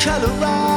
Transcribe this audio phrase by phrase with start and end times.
[0.00, 0.69] Colorado.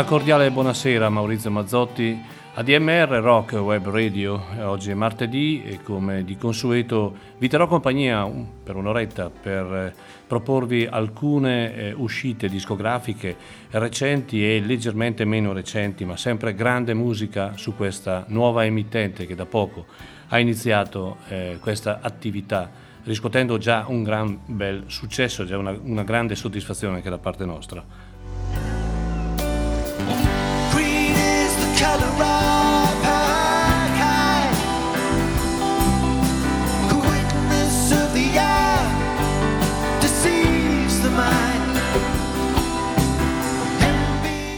[0.00, 2.18] Una cordiale buonasera Maurizio Mazzotti.
[2.54, 8.26] ADMR Rock Web Radio, oggi è martedì e come di consueto vi terrò compagnia
[8.64, 9.94] per un'oretta per eh,
[10.26, 13.36] proporvi alcune eh, uscite discografiche
[13.72, 19.44] recenti e leggermente meno recenti, ma sempre grande musica su questa nuova emittente che da
[19.44, 19.84] poco
[20.28, 22.70] ha iniziato eh, questa attività,
[23.04, 28.09] riscuotendo già un gran bel successo, già una, una grande soddisfazione anche da parte nostra.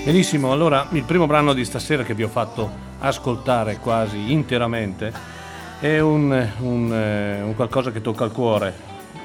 [0.05, 2.69] Benissimo, allora il primo brano di stasera che vi ho fatto
[2.99, 5.13] ascoltare quasi interamente
[5.79, 8.75] è un, un, eh, un qualcosa che tocca al cuore.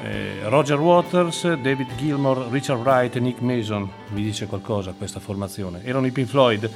[0.04, 5.82] Eh, Roger Waters, David Gilmour, Richard Wright e Nick Mason, vi dice qualcosa questa formazione.
[5.84, 6.72] Erano i Pink Floyd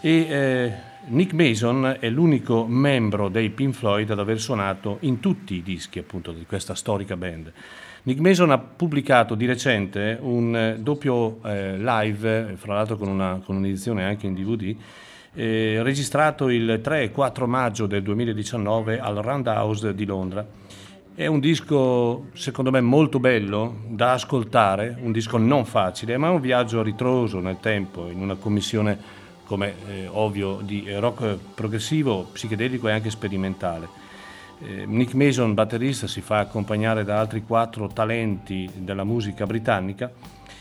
[0.00, 0.72] e eh,
[1.08, 5.98] Nick Mason è l'unico membro dei Pink Floyd ad aver suonato in tutti i dischi
[5.98, 7.52] appunto di questa storica band.
[8.04, 13.40] Nick Mason ha pubblicato di recente un eh, doppio eh, live, fra l'altro con, una,
[13.44, 14.74] con, un'edizione anche in DVD,
[15.34, 20.46] eh, registrato il 3 e 4 maggio del 2019 al Roundhouse di Londra.
[21.14, 26.40] È un disco secondo me molto bello da ascoltare, un disco non facile, ma un
[26.40, 29.19] viaggio ritroso nel tempo, in una commissione
[29.50, 33.88] come eh, ovvio di rock progressivo, psichedelico e anche sperimentale.
[34.60, 40.12] Eh, Nick Mason, batterista, si fa accompagnare da altri quattro talenti della musica britannica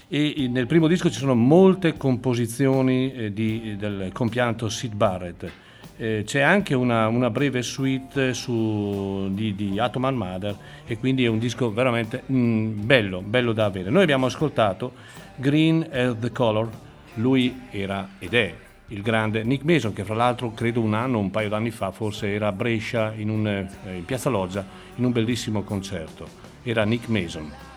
[0.07, 5.51] e nel primo disco ci sono molte composizioni eh, di, del compianto Sid Barrett.
[5.95, 10.55] Eh, c'è anche una, una breve suite su, di, di Atoman Mother
[10.87, 13.91] e quindi è un disco veramente mm, bello, bello da avere.
[13.91, 14.93] Noi abbiamo ascoltato
[15.35, 16.69] Green as the Color,
[17.15, 21.31] lui era ed è il grande Nick Mason, che fra l'altro credo un anno, un
[21.31, 24.65] paio d'anni fa, forse era a Brescia in, un, eh, in Piazza Loggia
[24.95, 26.27] in un bellissimo concerto.
[26.63, 27.68] Era Nick Mason.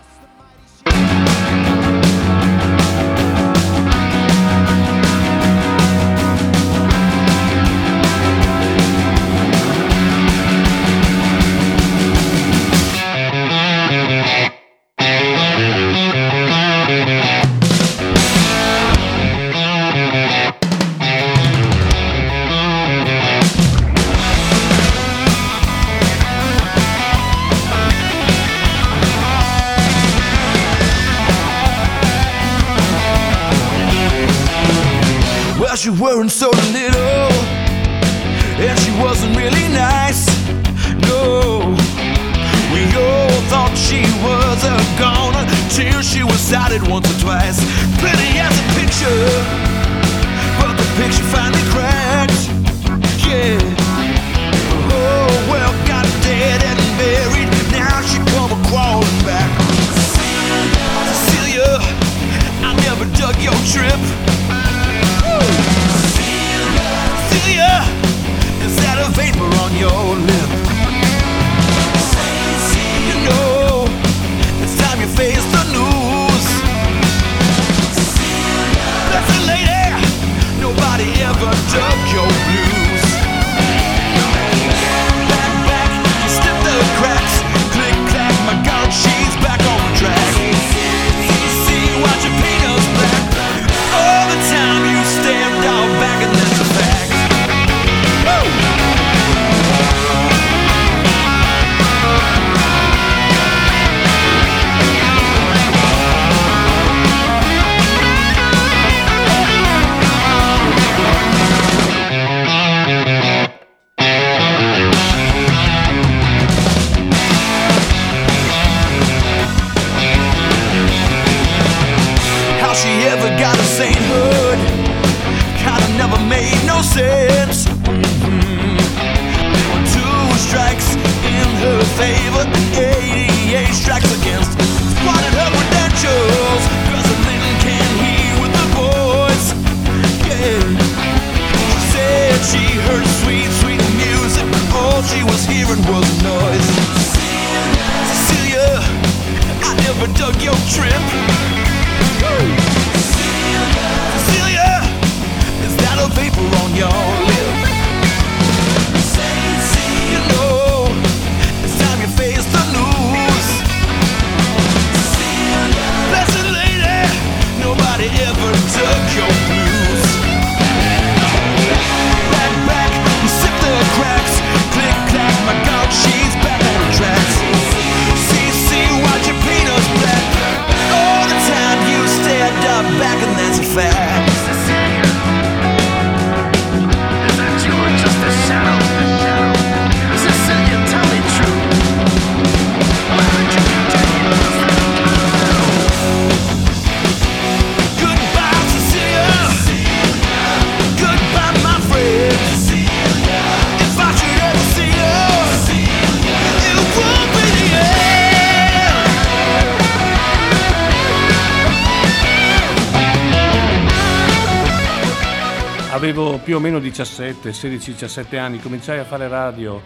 [216.53, 219.81] Più o meno 17, 16, 17 anni, cominciai a fare radio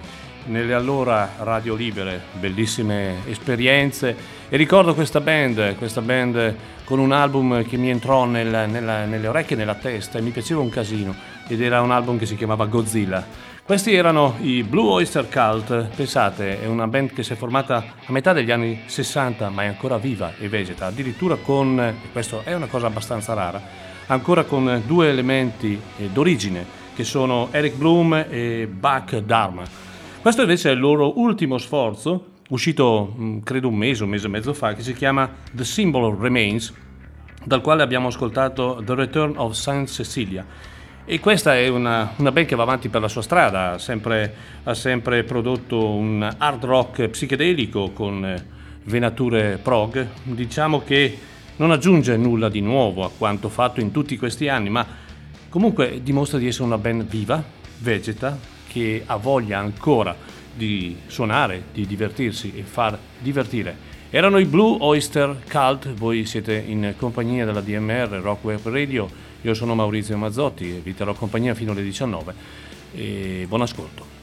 [0.46, 4.16] nelle allora radio libere, bellissime esperienze
[4.48, 9.28] e ricordo questa band, questa band con un album che mi entrò nel, nella, nelle
[9.28, 11.14] orecchie e nella testa e mi piaceva un casino
[11.46, 13.24] ed era un album che si chiamava Godzilla.
[13.62, 18.10] Questi erano i Blue Oyster Cult, pensate, è una band che si è formata a
[18.10, 22.54] metà degli anni 60 ma è ancora viva e vegeta, addirittura con, e questo è
[22.54, 28.66] una cosa abbastanza rara, ancora con due elementi eh, d'origine che sono Eric Bloom e
[28.70, 29.62] Buck Dharma.
[30.20, 34.30] Questo invece è il loro ultimo sforzo, uscito mm, credo un mese, un mese e
[34.30, 36.72] mezzo fa, che si chiama The Symbol Remains,
[37.44, 40.44] dal quale abbiamo ascoltato The Return of Saint Cecilia.
[41.04, 44.34] E questa è una, una band che va avanti per la sua strada, sempre,
[44.64, 48.44] ha sempre prodotto un hard rock psichedelico con eh,
[48.84, 50.06] venature prog.
[50.24, 51.16] Diciamo che
[51.56, 54.86] non aggiunge nulla di nuovo a quanto fatto in tutti questi anni, ma
[55.48, 57.42] comunque dimostra di essere una band viva,
[57.78, 60.14] vegeta, che ha voglia ancora
[60.54, 63.94] di suonare, di divertirsi e far divertire.
[64.10, 69.08] Erano i Blue Oyster Cult, voi siete in compagnia della DMR Rock Web Radio,
[69.42, 72.34] io sono Maurizio Mazzotti e vi terrò compagnia fino alle 19
[72.94, 74.14] e buon ascolto.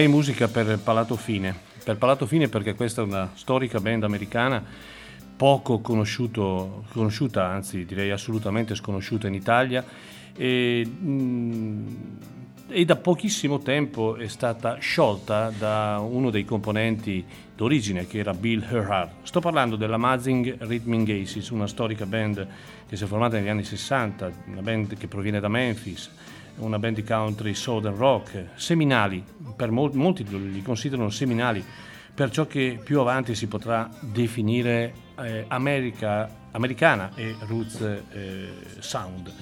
[0.00, 1.54] Direi musica per Palato Fine.
[1.84, 4.62] Per Palato Fine perché questa è una storica band americana
[5.36, 9.84] poco conosciuta, anzi direi assolutamente sconosciuta in Italia
[10.34, 11.86] e, mm,
[12.68, 17.22] e, da pochissimo tempo è stata sciolta da uno dei componenti
[17.54, 19.10] d'origine che era Bill Herhard.
[19.22, 22.46] Sto parlando dell'Amazing Rhythming Aces, una storica band
[22.88, 26.10] che si è formata negli anni 60, una band che proviene da Memphis,
[26.56, 29.24] una band di country southern rock, seminali,
[29.56, 31.64] per molti, molti li considerano seminali
[32.14, 39.32] per ciò che più avanti si potrà definire eh, America, americana e roots eh, sound.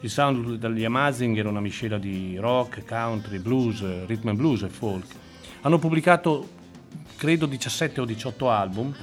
[0.00, 4.68] Il sound degli Amazing era una miscela di rock, country, blues, rhythm and blues e
[4.68, 5.06] folk.
[5.62, 6.48] Hanno pubblicato
[7.16, 8.94] credo 17 o 18 album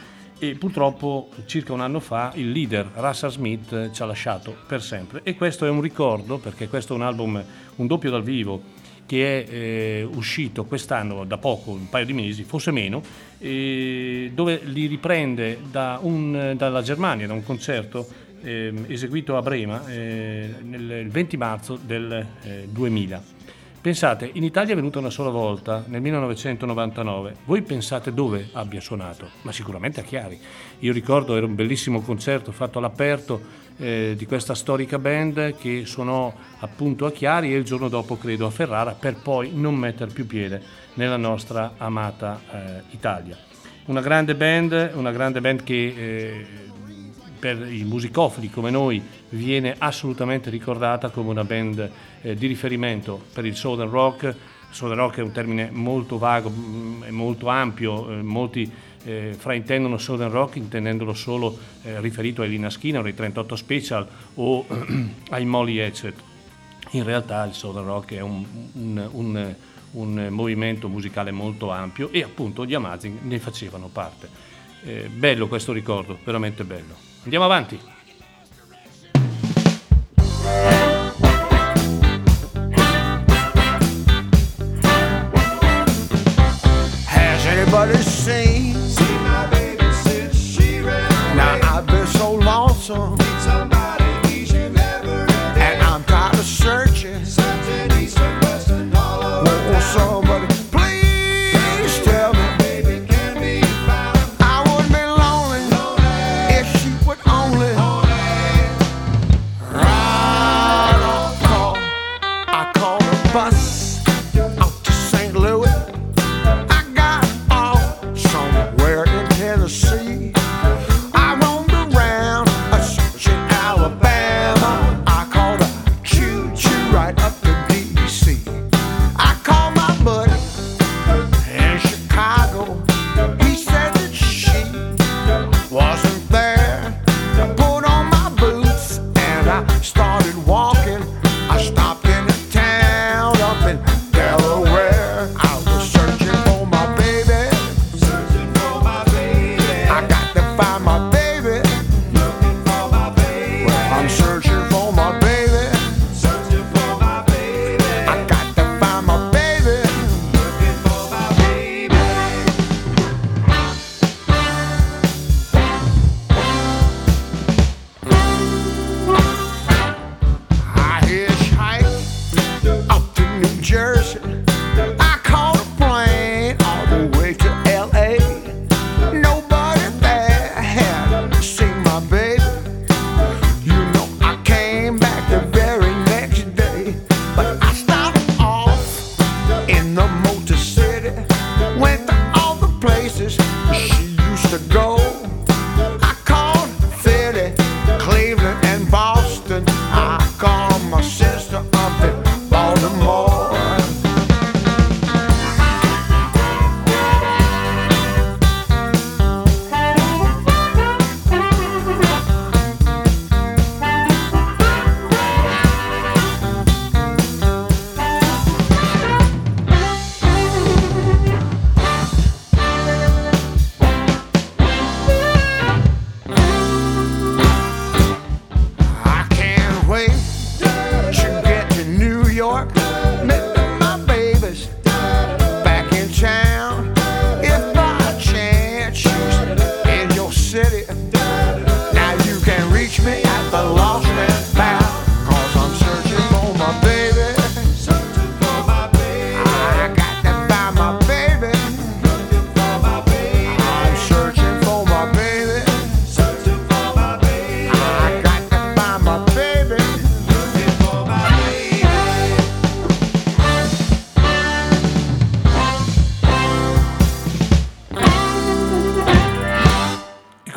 [0.43, 5.21] e purtroppo circa un anno fa il leader Russell Smith ci ha lasciato per sempre
[5.23, 7.41] e questo è un ricordo perché questo è un album,
[7.77, 8.61] un doppio dal vivo
[9.05, 13.01] che è eh, uscito quest'anno da poco, un paio di mesi, forse meno,
[13.37, 18.07] eh, dove li riprende da un, dalla Germania, da un concerto
[18.41, 22.25] eh, eseguito a Brema eh, nel 20 marzo del
[22.69, 23.42] 2000.
[23.83, 27.35] Pensate, in Italia è venuta una sola volta, nel 1999.
[27.43, 29.27] Voi pensate dove abbia suonato?
[29.41, 30.39] Ma sicuramente a Chiari.
[30.79, 33.41] Io ricordo, era un bellissimo concerto fatto all'aperto
[33.75, 38.45] eh, di questa storica band che suonò appunto a Chiari e il giorno dopo credo
[38.45, 40.61] a Ferrara per poi non mettere più piede
[40.93, 43.37] nella nostra amata eh, Italia.
[43.87, 46.45] Una grande band, una grande band che eh,
[47.43, 53.45] per i musicofili come noi viene assolutamente ricordata come una band eh, di riferimento per
[53.45, 54.33] il Southern Rock.
[54.69, 58.71] Southern Rock è un termine molto vago e mm, molto ampio, eh, molti
[59.03, 64.65] eh, fraintendono Southern Rock intendendolo solo eh, riferito ai Lina Skinner, ai 38 Special o
[65.31, 66.15] ai Molly Hatchet.
[66.91, 69.55] In realtà il Southern Rock è un, un, un,
[69.91, 74.51] un, movimento musicale molto ampio e appunto gli Amazing ne facevano parte.
[74.85, 76.95] Eh, bello questo ricordo, veramente bello.
[77.23, 77.79] Andiamo avanti.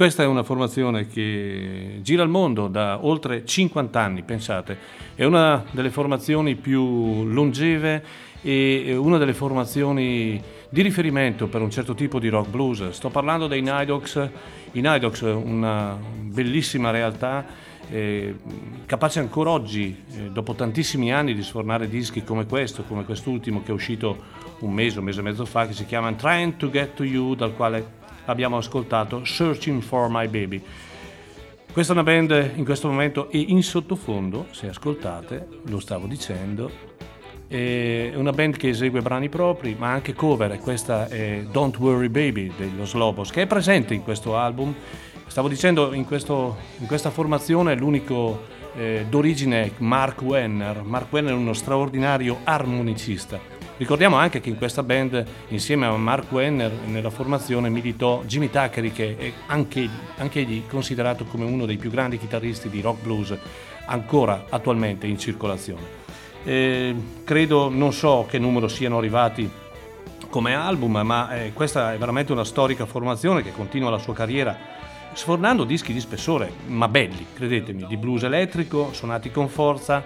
[0.07, 4.79] Questa è una formazione che gira il mondo da oltre 50 anni, pensate,
[5.17, 8.05] è una delle formazioni più longeve
[8.41, 12.91] e una delle formazioni di riferimento per un certo tipo di rock blues.
[12.91, 14.29] Sto parlando dei Nidox,
[14.71, 17.45] i Nidox una bellissima realtà
[17.91, 18.37] eh,
[18.87, 23.73] capace ancora oggi, eh, dopo tantissimi anni, di sfornare dischi come questo, come quest'ultimo che
[23.73, 24.17] è uscito
[24.61, 27.35] un mese, un mese e mezzo fa, che si chiama Trying to Get to You,
[27.35, 27.96] dal quale
[28.27, 30.63] abbiamo ascoltato Searching for My Baby.
[31.73, 36.71] Questa è una band in questo momento e in sottofondo, se ascoltate, lo stavo dicendo,
[37.47, 42.09] è una band che esegue brani propri, ma anche cover, e questa è Don't Worry
[42.09, 44.75] Baby degli Slobos, che è presente in questo album.
[45.27, 48.45] Stavo dicendo, in, questo, in questa formazione l'unico
[48.77, 50.83] eh, d'origine Mark Wenner.
[50.83, 56.33] Mark Wenner è uno straordinario armonicista Ricordiamo anche che in questa band, insieme a Mark
[56.33, 59.87] Wenner, nella formazione militò Jimmy Tucker, che è anche,
[60.17, 63.37] anche egli considerato come uno dei più grandi chitarristi di rock blues
[63.85, 66.05] ancora attualmente in circolazione.
[66.43, 69.51] E credo, non so che numero siano arrivati
[70.31, 74.57] come album, ma eh, questa è veramente una storica formazione che continua la sua carriera
[75.13, 80.05] sfornando dischi di spessore, ma belli, credetemi, di blues elettrico, suonati con forza,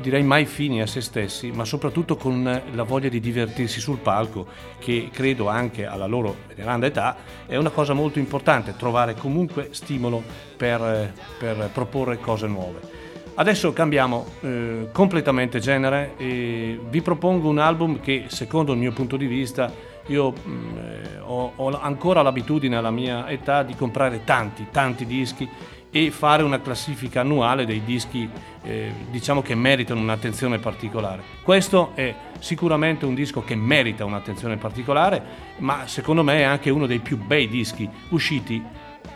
[0.00, 4.46] direi mai fini a se stessi, ma soprattutto con la voglia di divertirsi sul palco,
[4.78, 10.22] che credo anche alla loro veneranda età è una cosa molto importante, trovare comunque stimolo
[10.56, 12.96] per, per proporre cose nuove.
[13.34, 19.16] Adesso cambiamo eh, completamente genere e vi propongo un album che secondo il mio punto
[19.16, 19.72] di vista
[20.06, 25.06] io mh, mm, eh, ho, ho ancora l'abitudine alla mia età di comprare tanti, tanti
[25.06, 25.48] dischi
[25.90, 28.28] e fare una classifica annuale dei dischi
[28.62, 31.22] eh, diciamo che meritano un'attenzione particolare.
[31.42, 35.22] Questo è sicuramente un disco che merita un'attenzione particolare,
[35.58, 38.62] ma secondo me è anche uno dei più bei dischi usciti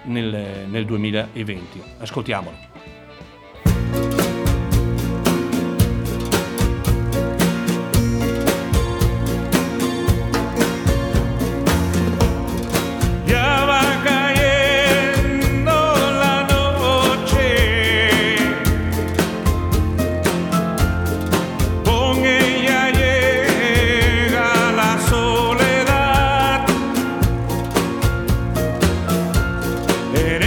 [0.05, 1.83] nel, nel 2020.
[1.99, 2.71] Ascoltiamolo.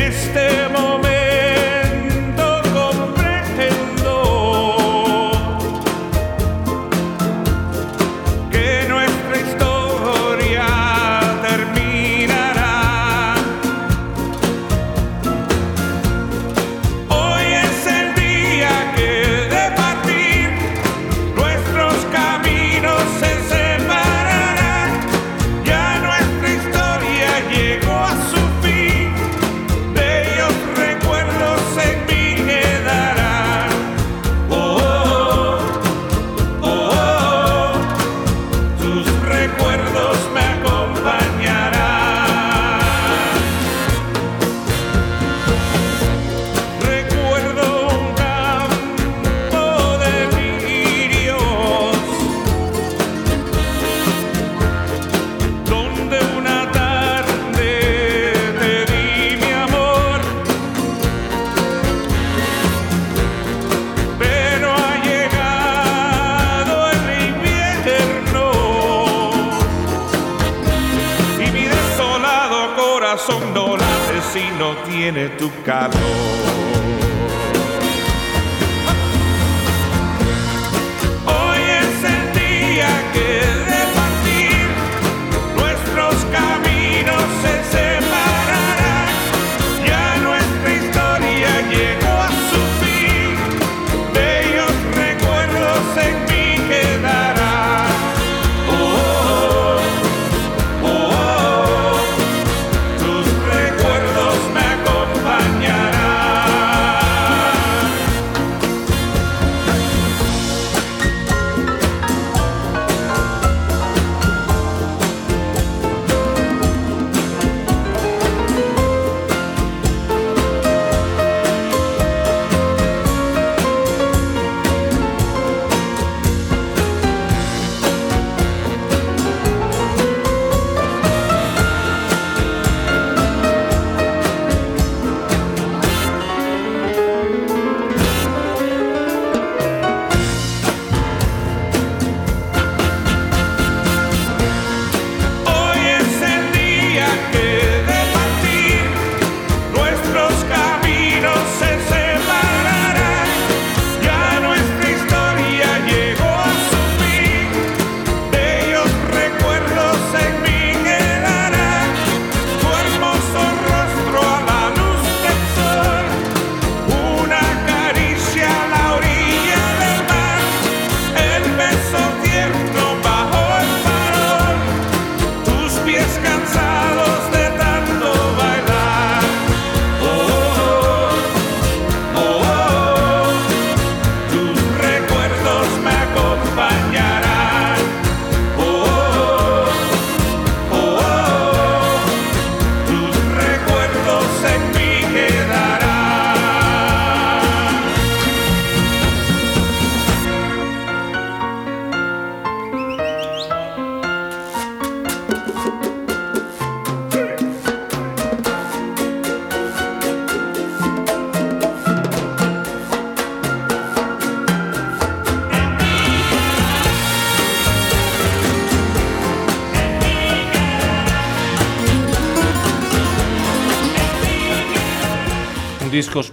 [0.08, 0.95] este momento.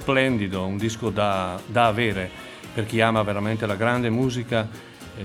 [0.03, 2.29] Splendido, un disco da, da avere
[2.75, 4.69] per chi ama veramente la grande musica,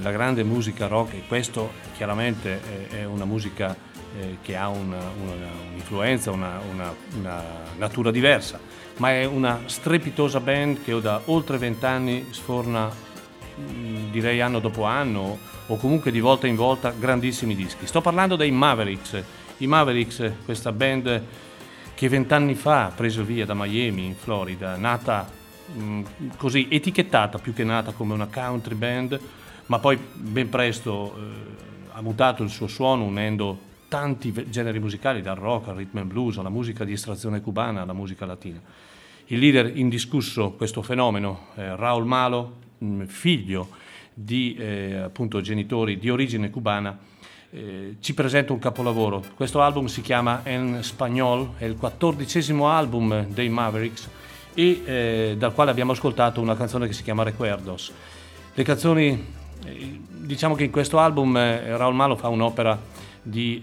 [0.02, 2.60] la grande musica rock e questo chiaramente
[2.90, 3.76] è, è una musica
[4.20, 5.34] eh, che ha una, una,
[5.72, 7.44] un'influenza, una, una,
[7.78, 8.60] natura diversa,
[8.98, 12.88] ma è una strepitosa band che da oltre vent'anni sforna,
[13.60, 17.88] mm, direi anno dopo anno, o comunque di volta in volta, grandissimi dischi.
[17.88, 19.24] Sto parlando dei Mavericks.
[19.58, 21.24] I Mavericks, questa band
[21.98, 25.28] che vent'anni fa ha preso via da Miami, in Florida, nata
[25.74, 26.04] mh, mm,
[26.38, 29.20] così etichettata più che nata come una country band,
[29.66, 31.22] ma poi ben presto eh,
[31.94, 33.58] ha mutato il suo suono unendo
[33.88, 37.94] tanti generi musicali, dal rock al rhythm and blues, alla musica di estrazione cubana, alla
[37.94, 38.62] musica latina.
[39.26, 43.70] Il leader indiscusso questo fenomeno, eh, Raul Malo, mm, figlio
[44.14, 46.96] di eh, appunto, genitori di origine cubana,
[47.58, 49.24] eh, ci presenta un capolavoro.
[49.36, 54.08] Questo album si chiama En Spagnol, è il quattordicesimo album dei Mavericks
[54.54, 57.91] e eh, dal quale abbiamo ascoltato una canzone che si chiama Recuerdos.
[58.54, 59.26] Le canzoni,
[59.65, 62.80] eh, diciamo che in questo album eh, Raul Malo fa un'opera
[63.24, 63.62] di,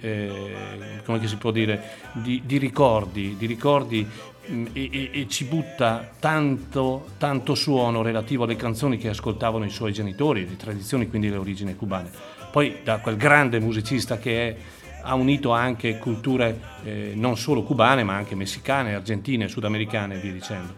[1.07, 4.07] come si può dire, di, di ricordi, di ricordi
[4.51, 9.71] mm, e, e, e, ci butta tanto, tanto suono relativo alle canzoni che ascoltavano i
[9.71, 12.34] suoi genitori, le tradizioni, quindi le origini cubane.
[12.55, 14.57] Poi da quel grande musicista che è,
[15.03, 20.31] ha unito anche culture eh, non solo cubane ma anche messicane, argentine, sudamericane e via
[20.31, 20.75] dicendo.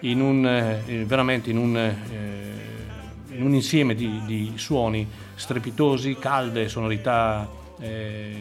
[0.00, 6.70] In un, eh, veramente in un, eh, in un insieme di, di suoni strepitosi, calde,
[6.70, 7.46] sonorità
[7.78, 8.34] eh,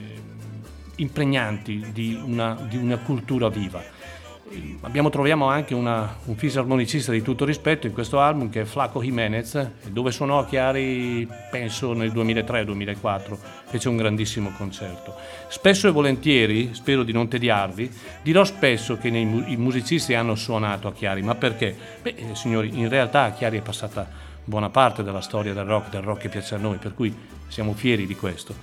[0.95, 3.83] impregnanti di una, di una, cultura viva.
[4.81, 9.01] Abbiamo, troviamo anche una, un fisarmonicista di tutto rispetto in questo album che è Flaco
[9.01, 15.15] Jimenez, dove suonò a Chiari, penso nel 2003-2004, fece un grandissimo concerto.
[15.49, 17.91] Spesso e volentieri, spero di non tediarvi,
[18.23, 21.75] dirò spesso che nei, i musicisti hanno suonato a Chiari, ma perché?
[22.01, 24.07] Beh, eh, signori, in realtà a Chiari è passata
[24.45, 27.13] buona parte della storia del rock, del rock che piace a noi, per cui
[27.47, 28.55] siamo fieri di questo.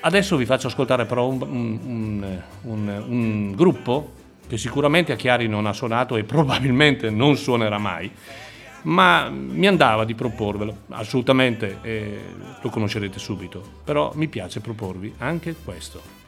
[0.00, 5.66] Adesso vi faccio ascoltare però un, un, un, un gruppo che sicuramente a Chiari non
[5.66, 8.10] ha suonato e probabilmente non suonerà mai,
[8.82, 12.20] ma mi andava di proporvelo, assolutamente eh,
[12.60, 16.22] lo conoscerete subito, però mi piace proporvi anche questo.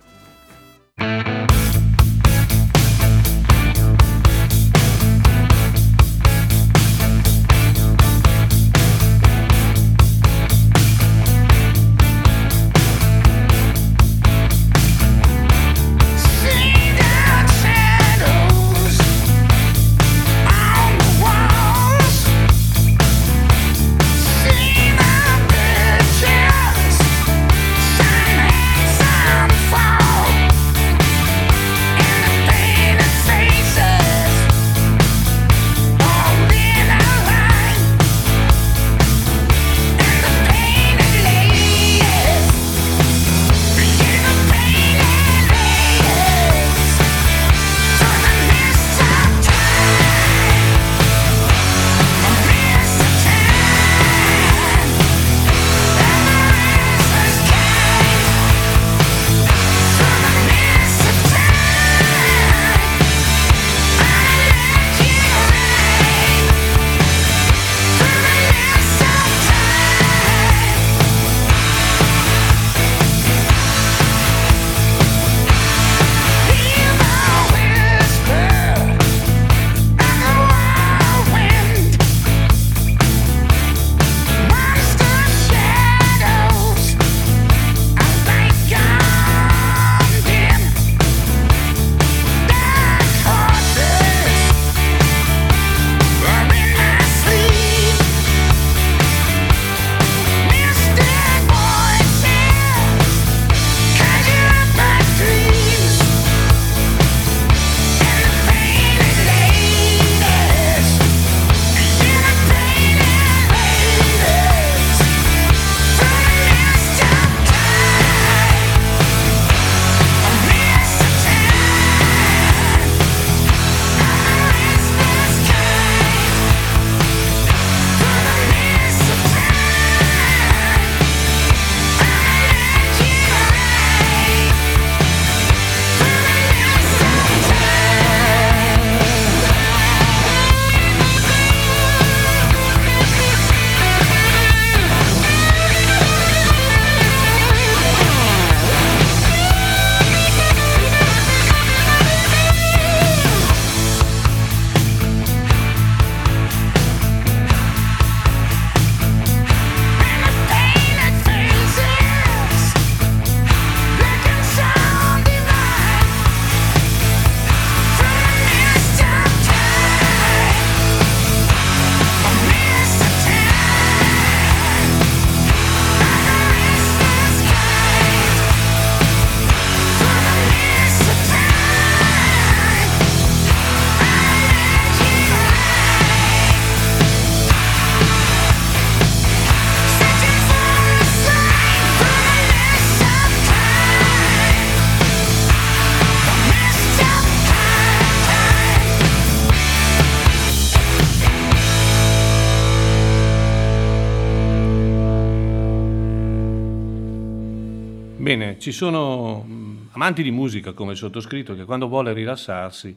[208.67, 212.97] Ci sono mm, amanti di musica come il sottoscritto che quando vuole rilassarsi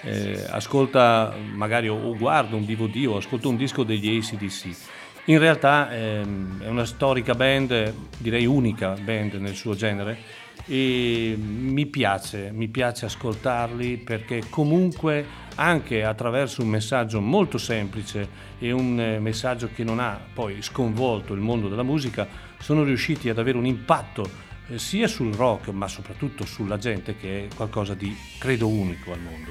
[0.00, 4.74] eh, ascolta magari o guarda un DVD o ascolta un disco degli ACDC.
[5.26, 10.16] In realtà ehm, è una storica band, direi unica band nel suo genere
[10.64, 18.26] e mi piace, mi piace ascoltarli perché comunque anche attraverso un messaggio molto semplice
[18.58, 22.26] e un eh, messaggio che non ha poi sconvolto il mondo della musica
[22.58, 27.44] sono riusciti ad avere un impatto eh, sia sul rock ma soprattutto sulla gente che
[27.44, 29.50] è qualcosa di credo unico al mondo.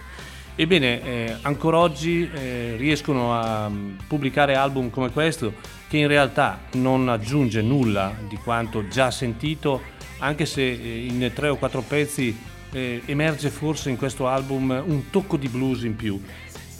[0.55, 5.53] Ebbene, eh, ancora oggi eh, riescono a mm, pubblicare album come questo
[5.87, 9.81] che in realtà non aggiunge nulla di quanto già sentito,
[10.19, 12.37] anche se eh, in tre o quattro pezzi
[12.73, 16.21] eh, emerge forse in questo album un tocco di blues in più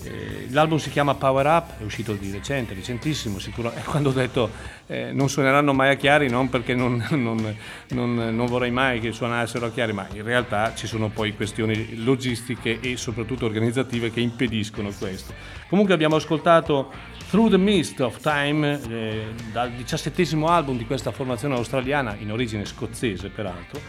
[0.04, 3.72] eh, l'album si chiama Power Up, è uscito di recente, recentissimo, sicuro.
[3.74, 4.50] E quando ho detto
[4.88, 7.56] eh, non suoneranno mai a Chiari, non perché non, non,
[7.90, 12.04] non, non, vorrei mai che suonassero a Chiari, ma in realtà ci sono poi questioni
[12.04, 15.34] logistiche e soprattutto organizzative che impediscono questo.
[15.70, 16.92] Comunque abbiamo ascoltato
[17.30, 22.66] Through the Mist of Time, eh, dal diciassettesimo album di questa formazione australiana, in origine
[22.66, 23.80] scozzese peraltro,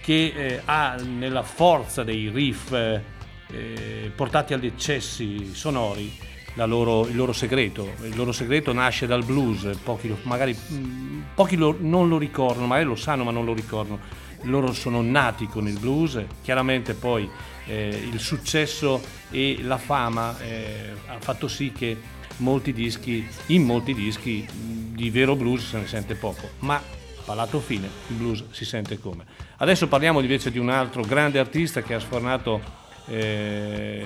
[0.00, 2.72] che eh, ha nella forza dei riff
[3.52, 7.92] eh, portati agli eccessi sonori loro, il loro segreto.
[8.02, 12.88] Il loro segreto nasce dal blues, pochi, magari, mm, pochi lo, non lo ricordano, magari
[12.88, 14.24] lo sanno ma non lo ricordano.
[14.42, 17.28] Loro sono nati con il blues, chiaramente poi
[17.66, 21.96] eh, il successo e la fama eh, ha fatto sì che
[22.38, 26.80] molti dischi, in molti dischi di vero blues se ne sente poco, ma
[27.24, 29.24] palato fine il blues si sente come.
[29.56, 34.04] Adesso parliamo invece di un altro grande artista che ha sfornato eh,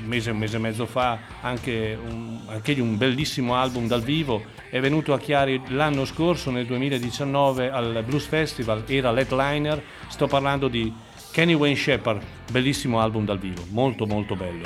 [0.00, 4.42] un mese, un mese e mezzo fa, anche un, anche un bellissimo album dal vivo.
[4.68, 9.82] È venuto a Chiari l'anno scorso, nel 2019, al Blues Festival, era l'headliner.
[10.08, 10.92] Sto parlando di
[11.30, 14.62] Kenny Wayne Shepherd, bellissimo album dal vivo, molto molto bello.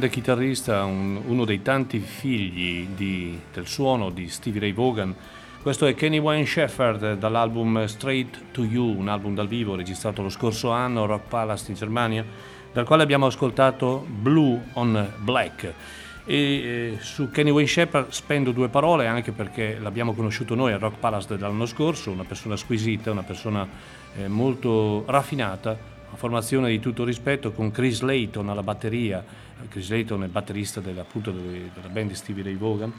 [0.00, 5.14] Grande chitarrista, un- uno dei tanti figli di- del suono di Stevie Ray Vaughan.
[5.60, 10.30] Questo è Kenny Wayne Shepherd dall'album Straight to You, un album dal vivo registrato lo
[10.30, 12.24] scorso anno a Rock Palace in Germania,
[12.72, 15.74] dal quale abbiamo ascoltato Blue on Black.
[16.24, 20.78] E eh, su Kenny Wayne Shepherd spendo due parole anche perché l'abbiamo conosciuto noi al
[20.78, 23.68] Rock Palace dell'anno scorso, una persona squisita, una persona
[24.16, 25.76] eh, molto raffinata,
[26.08, 30.80] una formazione di tutto rispetto con Chris Layton alla batteria, Chris Layton è il batterista
[30.80, 32.92] della, appunto della band di Stevie Ray Vaughan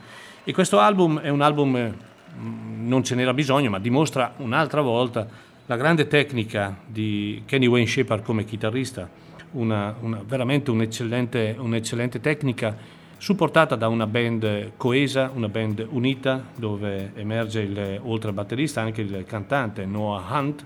[0.44, 1.94] e questo album è un album, eh,
[2.40, 5.28] non ce n'era bisogno, ma dimostra un'altra volta
[5.68, 9.10] la grande tecnica di Kenny Wayne Shepherd come chitarrista,
[9.52, 12.76] una, una- veramente un'eccellente, un'eccellente tecnica
[13.18, 19.02] supportata da una band coesa, una band unita dove emerge il, oltre al batterista anche
[19.02, 20.66] il cantante Noah Hunt.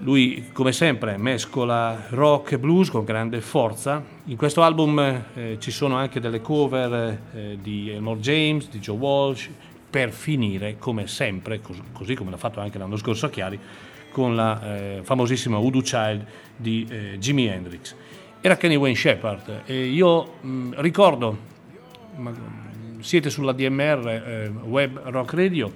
[0.00, 4.04] Lui, come sempre, mescola rock e blues con grande forza.
[4.24, 8.96] In questo album eh, ci sono anche delle cover eh, di Elmore James, di Joe
[8.96, 9.48] Walsh,
[9.88, 13.58] per finire, come sempre, cos- così come l'ha fatto anche l'anno scorso a Chiari,
[14.12, 16.26] con la eh, famosissima Voodoo Child
[16.56, 17.94] di eh, Jimi Hendrix.
[18.42, 21.38] Era Kenny Wayne Shepherd e io mh, ricordo,
[22.16, 25.72] ma, mh, siete sulla DMR eh, Web Rock Radio,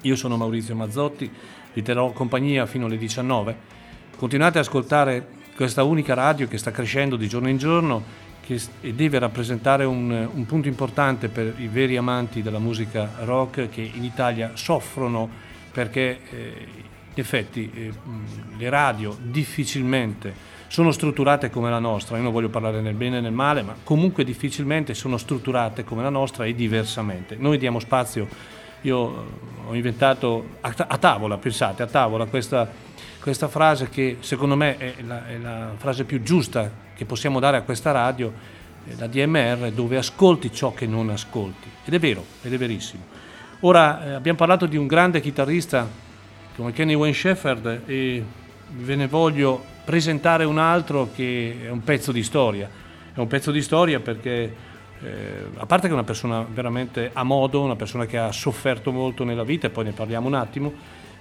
[0.00, 1.30] io sono Maurizio Mazzotti,
[1.74, 3.72] vi terrò compagnia fino alle 19.
[4.16, 8.92] Continuate ad ascoltare questa unica radio che sta crescendo di giorno in giorno che e
[8.94, 14.04] deve rappresentare un, un punto importante per i veri amanti della musica rock che in
[14.04, 15.28] Italia soffrono
[15.72, 16.66] perché eh,
[17.14, 17.92] in effetti eh,
[18.56, 23.20] le radio difficilmente sono strutturate come la nostra, io non voglio parlare nel bene e
[23.20, 27.36] nel male, ma comunque difficilmente sono strutturate come la nostra e diversamente.
[27.38, 28.26] Noi diamo spazio
[28.84, 32.70] io ho inventato a, a tavola, pensate, a tavola questa,
[33.20, 37.56] questa frase che secondo me è la, è la frase più giusta che possiamo dare
[37.56, 38.32] a questa radio,
[38.98, 41.68] la DMR, dove ascolti ciò che non ascolti.
[41.84, 43.02] Ed è vero, ed è verissimo.
[43.60, 45.88] Ora eh, abbiamo parlato di un grande chitarrista
[46.54, 48.22] come Kenny Wayne Shepherd e
[48.68, 52.68] ve ne voglio presentare un altro che è un pezzo di storia.
[53.14, 54.72] È un pezzo di storia perché
[55.02, 58.92] eh, a parte che è una persona veramente a modo, una persona che ha sofferto
[58.92, 60.72] molto nella vita, e poi ne parliamo un attimo,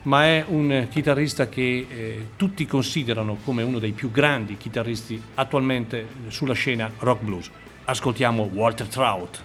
[0.04, 6.08] ma è un chitarrista che eh, tutti considerano come uno dei più grandi chitarristi attualmente
[6.28, 7.50] sulla scena rock blues.
[7.86, 9.44] Ascoltiamo Walter Trout.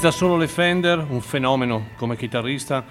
[0.00, 2.82] Utilizza solo le Fender, un fenomeno come chitarrista,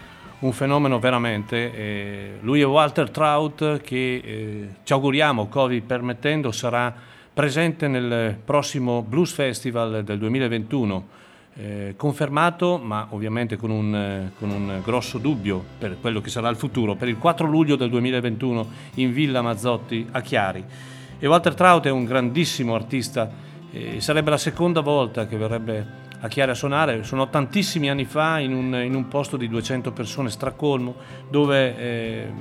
[0.41, 1.73] un fenomeno veramente.
[1.73, 6.93] Eh, lui è Walter Trout che eh, ci auguriamo, Covid permettendo, sarà
[7.33, 11.07] presente nel prossimo Blues Festival del 2021.
[11.55, 16.57] Eh, confermato, ma ovviamente con un, con un, grosso dubbio per quello che sarà il
[16.57, 20.63] futuro, per il 4 luglio del 2021 in Villa Mazzotti a Chiari.
[21.17, 23.31] E Walter Trout è un grandissimo artista,
[23.71, 28.53] eh, sarebbe la seconda volta che verrebbe a Chiara suonare, suonò tantissimi anni fa in
[28.53, 30.95] un, in un, posto di 200 persone, stracolmo,
[31.29, 32.31] dove eh,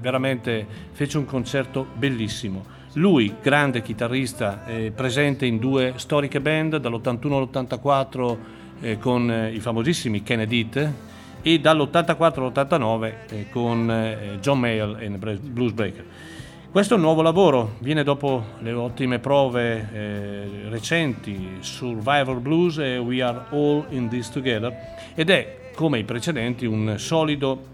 [0.00, 2.64] veramente fece un concerto bellissimo.
[2.94, 8.36] Lui, grande chitarrista, eh, presente in due storiche band, dall'81 all'84
[8.80, 10.68] eh, con eh, i famosissimi Kennedy
[11.42, 16.04] e dall'84 all'89 eh, con eh, John Mayall e Blues Breaker.
[16.74, 22.98] Questo è un nuovo lavoro, viene dopo le ottime prove eh, recenti Survivor Blues e
[22.98, 24.74] We Are All in This Together
[25.14, 27.64] ed è, come i precedenti, un solido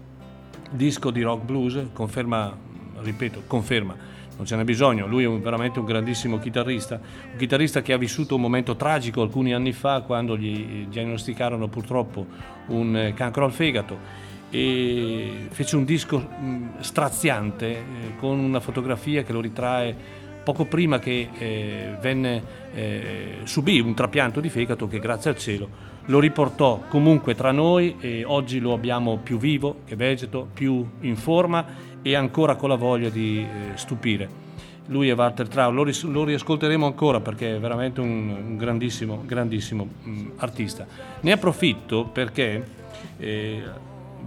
[0.69, 2.55] disco di rock blues, conferma,
[2.99, 3.95] ripeto, conferma,
[4.37, 7.97] non ce n'è bisogno, lui è un, veramente un grandissimo chitarrista, un chitarrista che ha
[7.97, 12.27] vissuto un momento tragico alcuni anni fa quando gli diagnosticarono purtroppo
[12.67, 17.83] un eh, cancro al fegato e fece un disco mm, straziante eh,
[18.19, 19.95] con una fotografia che lo ritrae
[20.43, 22.43] poco prima che eh, venne,
[22.73, 27.95] eh, subì un trapianto di fegato che grazie al cielo lo riportò comunque tra noi
[27.99, 31.65] e oggi lo abbiamo più vivo che vegeto, più in forma
[32.01, 34.49] e ancora con la voglia di eh, stupire.
[34.87, 39.23] Lui è Walter Trau, lo, ris- lo, riascolteremo ancora perché è veramente un, un grandissimo,
[39.25, 40.87] grandissimo mh, mm, artista.
[41.21, 42.79] Ne approfitto perché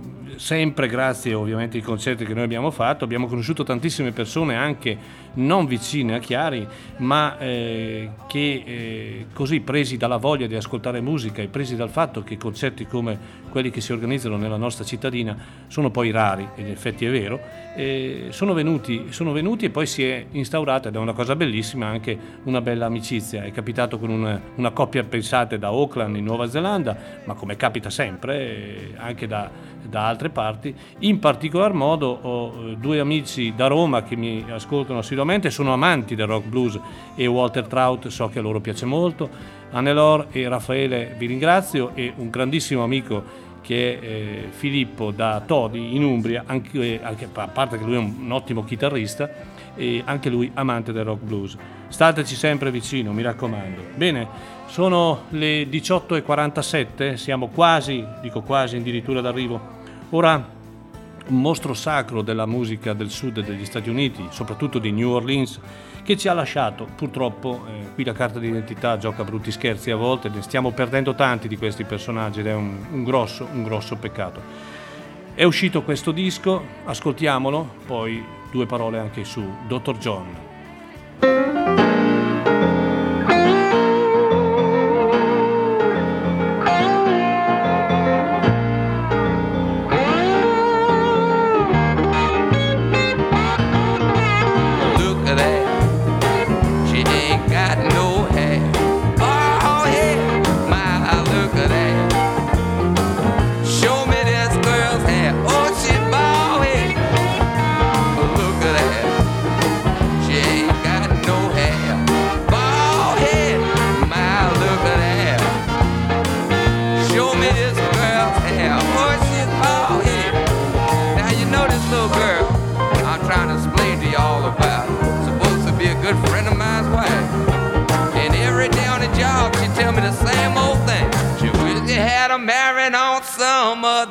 [0.04, 0.23] Mm-hmm.
[0.38, 5.66] Sempre grazie ovviamente ai concerti che noi abbiamo fatto, abbiamo conosciuto tantissime persone anche non
[5.66, 6.66] vicine a Chiari,
[6.98, 12.22] ma eh, che eh, così presi dalla voglia di ascoltare musica e presi dal fatto
[12.22, 15.36] che concerti come quelli che si organizzano nella nostra cittadina
[15.68, 17.40] sono poi rari, in effetti è vero,
[17.76, 21.86] eh, sono, venuti, sono, venuti, e poi si è instaurata, ed è una cosa bellissima,
[21.86, 23.42] anche una bella amicizia.
[23.44, 27.90] È capitato con una, una coppia, pensate, da Auckland in Nuova Zelanda, ma come capita
[27.90, 29.50] sempre, eh, anche da,
[29.82, 30.74] da altre parti.
[31.00, 36.14] In particolar modo ho eh, due amici da Roma che mi ascoltano assiduamente, sono amanti
[36.14, 36.78] del rock blues
[37.14, 39.28] e Walter Trout so che a loro piace molto.
[39.70, 45.96] Annelor e Raffaele vi ringrazio e un grandissimo amico che è eh, Filippo da Todi
[45.96, 49.28] in Umbria, anche, anche, a parte che lui è un, un ottimo chitarrista
[49.74, 51.56] e anche lui amante del rock blues.
[51.88, 53.82] Stateci sempre vicino, mi raccomando.
[53.94, 54.28] Bene,
[54.66, 59.82] sono le 18.47, siamo quasi, dico quasi, addirittura d'arrivo.
[60.10, 60.52] Ora
[61.26, 65.58] un mostro sacro della musica del sud degli Stati Uniti, soprattutto di New Orleans,
[66.02, 66.86] che ci ha lasciato.
[66.94, 71.48] Purtroppo eh, qui la carta d'identità gioca brutti scherzi a volte, ne stiamo perdendo tanti
[71.48, 74.40] di questi personaggi ed è un, un grosso, un grosso peccato.
[75.34, 79.96] È uscito questo disco, ascoltiamolo, poi due parole anche su Dr.
[79.96, 81.83] John.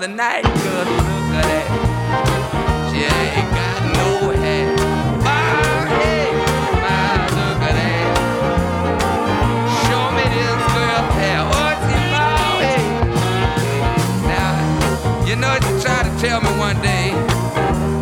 [0.04, 0.44] the night.
[0.44, 1.68] Cause look at that.
[2.92, 4.68] She ain't got no hat.
[5.24, 5.32] My
[5.96, 6.28] head,
[6.84, 8.04] my look at that.
[9.88, 11.48] Show me this girl hair.
[14.28, 14.52] Now,
[15.24, 17.16] you know, she tried to tell me one day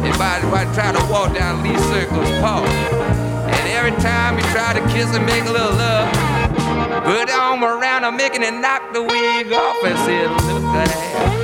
[0.10, 0.42] if I,
[0.74, 2.66] try to walk down Lee Circle's path.
[3.46, 6.10] And every time he tried to kiss and make a little love,
[7.04, 11.41] Put arm around, her, making it knock the wig off and said, look at that.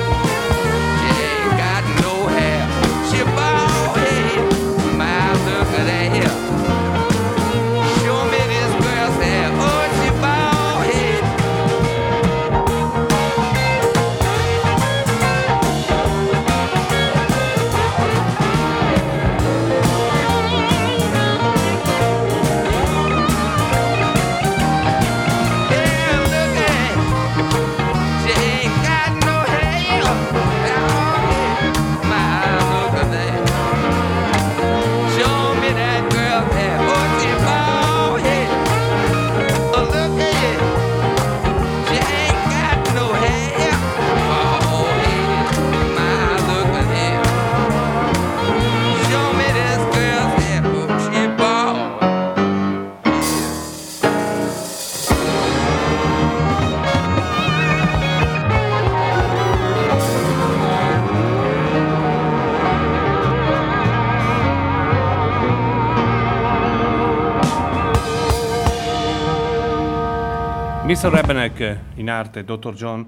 [70.88, 71.10] Mr.
[71.10, 72.72] Rebenek, in arte Dr.
[72.72, 73.06] John,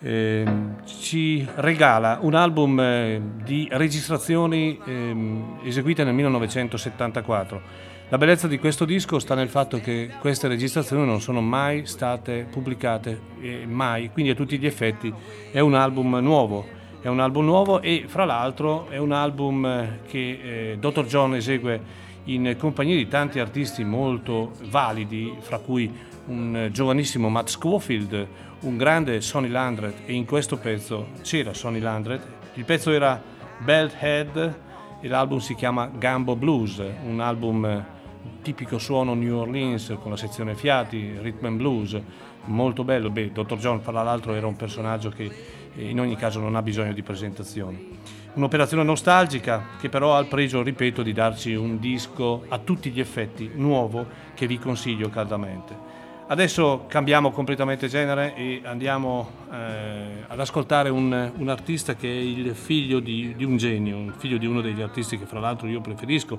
[0.00, 0.44] eh,
[0.84, 5.16] ci regala un album eh, di registrazioni eh,
[5.64, 7.62] eseguite nel 1974.
[8.10, 12.46] La bellezza di questo disco sta nel fatto che queste registrazioni non sono mai state
[12.50, 13.18] pubblicate,
[13.66, 15.10] mai, quindi a tutti gli effetti
[15.52, 16.66] è un album nuovo.
[17.00, 21.06] È un album nuovo e fra l'altro è un album eh, che eh, Dr.
[21.06, 25.90] John esegue in compagnia di tanti artisti molto validi, fra cui
[26.30, 28.26] un giovanissimo Matt Schofield,
[28.60, 32.24] un grande Sonny Landret e in questo pezzo c'era Sonny Landret.
[32.54, 33.20] Il pezzo era
[33.58, 34.58] Belt Head
[35.00, 37.84] e l'album si chiama Gambo Blues, un album
[38.42, 42.00] tipico suono New Orleans con la sezione fiati, rhythm and blues,
[42.44, 43.10] molto bello.
[43.10, 43.56] Beh, Dr.
[43.56, 45.28] John fra l'altro era un personaggio che
[45.74, 47.98] in ogni caso non ha bisogno di presentazioni.
[48.34, 53.00] Un'operazione nostalgica che però ha il pregio, ripeto, di darci un disco a tutti gli
[53.00, 55.89] effetti nuovo che vi consiglio caldamente.
[56.30, 62.54] Adesso cambiamo completamente genere e andiamo eh, ad ascoltare un, un, artista che è il
[62.54, 65.80] figlio di, di, un genio, un figlio di uno degli artisti che fra l'altro io
[65.80, 66.38] preferisco.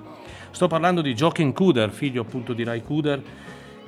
[0.51, 3.21] Sto parlando di Jochen Kuder, figlio appunto di Rai Kuder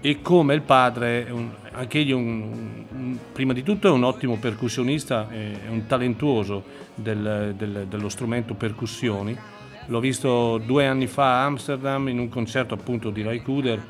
[0.02, 4.36] e come il padre, un, anche egli un, un, prima di tutto è un ottimo
[4.36, 9.38] percussionista, è un talentuoso del, del, dello strumento percussioni.
[9.86, 13.82] L'ho visto due anni fa a Amsterdam in un concerto appunto di Rai Kuder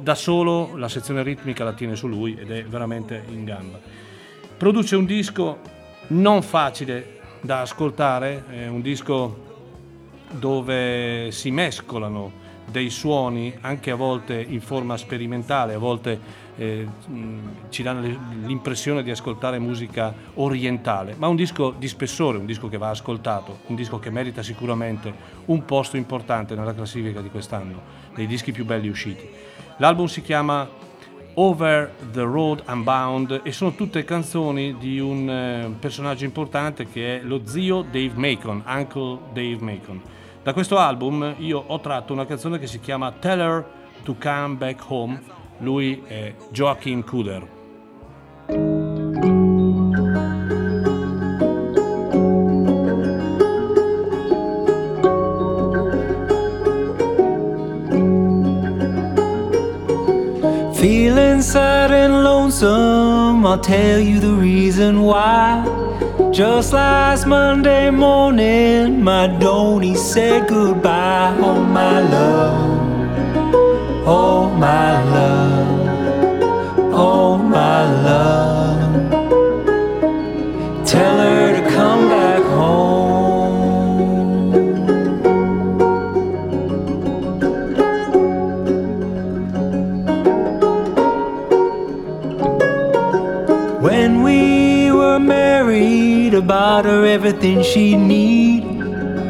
[0.00, 3.78] da solo la sezione ritmica la tiene su lui ed è veramente in gamba.
[4.56, 5.58] Produce un disco
[6.08, 9.50] non facile da ascoltare, è un disco
[10.30, 12.40] dove si mescolano
[12.70, 16.18] dei suoni anche a volte in forma sperimentale, a volte
[16.56, 16.86] eh,
[17.70, 18.00] ci danno
[18.44, 23.60] l'impressione di ascoltare musica orientale, ma un disco di spessore, un disco che va ascoltato,
[23.66, 25.12] un disco che merita sicuramente
[25.46, 27.80] un posto importante nella classifica di quest'anno,
[28.14, 29.28] dei dischi più belli usciti.
[29.82, 30.68] L'album si chiama
[31.34, 37.22] Over the Road Unbound e sono tutte canzoni di un eh, personaggio importante che è
[37.24, 40.00] lo zio Dave Macon, Uncle Dave Macon.
[40.40, 43.66] Da questo album io ho tratto una canzone che si chiama Tell Her
[44.04, 45.20] to Come Back Home,
[45.58, 48.81] lui è Joachim Kuder.
[62.64, 65.64] I'll tell you the reason why.
[66.30, 71.36] Just last Monday morning, my Donny said goodbye.
[71.38, 75.81] Oh, my love, oh, my love,
[96.72, 98.62] about her everything she need.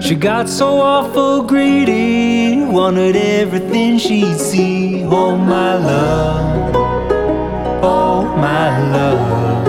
[0.01, 5.03] She got so awful greedy, wanted everything she'd see.
[5.03, 6.77] Oh my love,
[7.83, 9.69] oh my love,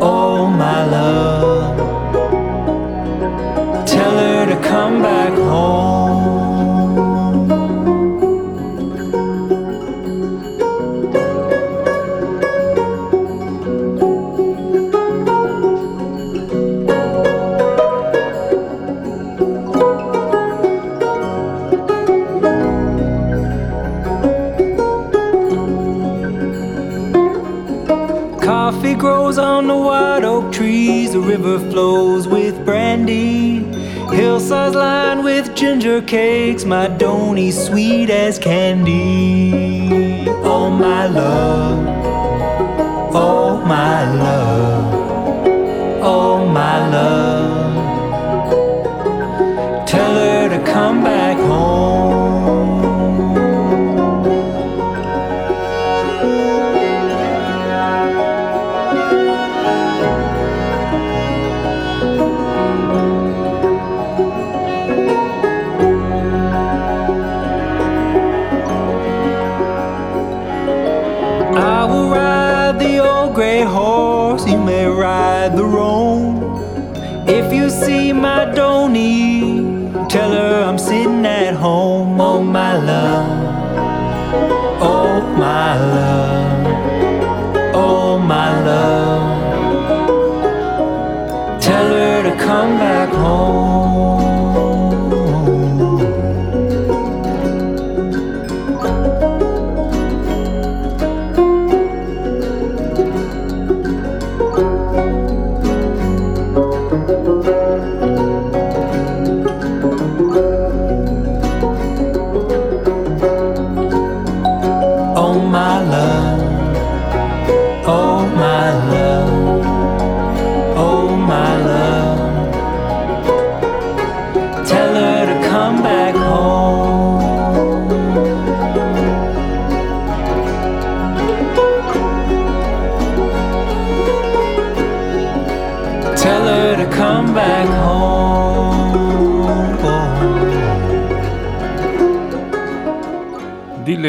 [0.00, 1.39] oh my love.
[31.20, 33.58] The river flows with brandy.
[34.10, 36.64] Hillsides lined with ginger cakes.
[36.64, 40.24] My donny sweet as candy.
[40.42, 41.86] Oh, my love.
[43.14, 44.99] Oh, my love.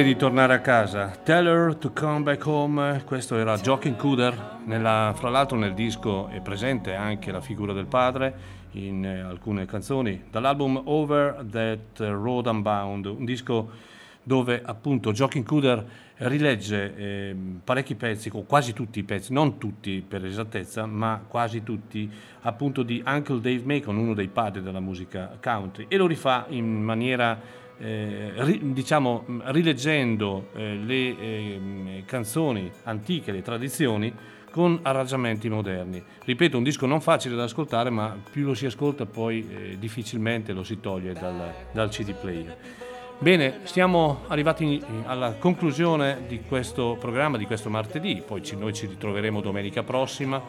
[0.01, 1.09] Dille di tornare a casa.
[1.09, 3.03] Tell her to come back home.
[3.05, 4.61] Questo era Joaquin Cooder.
[4.65, 8.33] Nella, fra l'altro nel disco è presente anche la figura del padre
[8.71, 10.23] in eh, alcune canzoni.
[10.31, 13.69] Dall'album Over That Road Unbound, un disco
[14.23, 15.85] dove appunto Joaquin Cooder
[16.17, 21.61] rilegge eh, parecchi pezzi, o quasi tutti i pezzi, non tutti per esattezza, ma quasi
[21.61, 22.09] tutti,
[22.41, 26.81] appunto di Uncle Dave Macon, uno dei padri della musica country, e lo rifà in
[26.81, 34.13] maniera eh, ri, diciamo, rileggendo eh, le eh, canzoni antiche, le tradizioni,
[34.51, 36.03] con arrangiamenti moderni.
[36.23, 40.53] Ripeto, un disco non facile da ascoltare, ma più lo si ascolta poi eh, difficilmente
[40.53, 42.57] lo si toglie dal, dal CD player.
[43.17, 48.87] Bene, siamo arrivati alla conclusione di questo programma, di questo martedì, poi ci, noi ci
[48.87, 50.41] ritroveremo domenica prossima.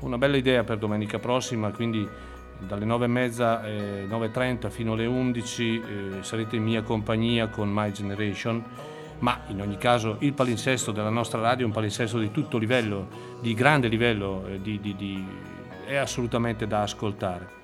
[0.00, 2.06] Una bella idea per domenica prossima, quindi
[2.58, 8.62] dalle 9.30, eh, 9.30 fino alle 11 eh, sarete in mia compagnia con My Generation,
[9.18, 13.08] ma in ogni caso il palinsesto della nostra radio è un palinsesto di tutto livello,
[13.40, 15.26] di grande livello, eh, di, di, di,
[15.84, 17.62] è assolutamente da ascoltare.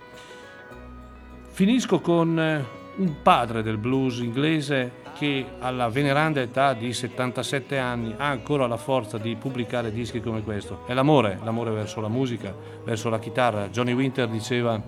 [1.49, 2.65] Finisco con eh,
[2.97, 8.79] un padre del blues inglese che alla veneranda età di 77 anni ha ancora la
[8.79, 10.85] forza di pubblicare dischi come questo.
[10.87, 13.69] È l'amore, l'amore verso la musica, verso la chitarra.
[13.69, 14.81] Johnny Winter diceva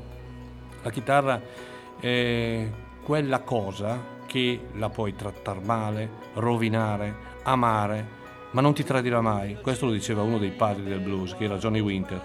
[0.83, 1.39] la chitarra
[2.01, 2.67] è
[3.05, 8.09] quella cosa che la puoi trattare male, rovinare, amare,
[8.53, 9.59] ma non ti tradirà mai.
[9.61, 12.23] Questo lo diceva uno dei padri del blues, che era Johnny Winter.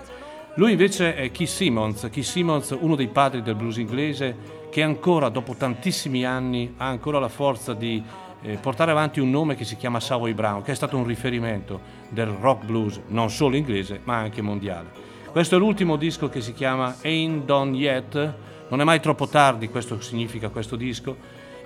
[0.56, 5.30] Lui invece è Keith Simmons, Keith Simmons, uno dei padri del blues inglese, che ancora
[5.30, 8.00] dopo tantissimi anni ha ancora la forza di
[8.44, 11.80] eh, portare avanti un nome che si chiama Savoy Brown, che è stato un riferimento
[12.10, 14.90] del rock blues non solo inglese ma anche mondiale.
[15.32, 18.34] Questo è l'ultimo disco che si chiama Ain't Done Yet,
[18.68, 21.18] non è mai troppo tardi, questo significa questo disco,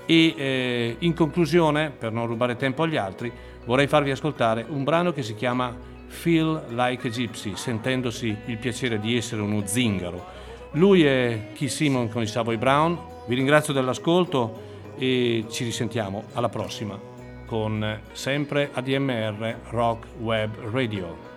[0.06, 3.30] e eh, in conclusione, per non rubare tempo agli altri,
[3.66, 5.76] vorrei farvi ascoltare un brano che si chiama
[6.08, 10.40] Feel Like a Gypsy, sentendosi il piacere di essere uno zingaro.
[10.76, 12.98] Lui è Keith Simon con i Savoy Brown.
[13.26, 16.98] Vi ringrazio dell'ascolto e ci risentiamo alla prossima
[17.46, 21.31] con sempre ADMR Rock Web Radio.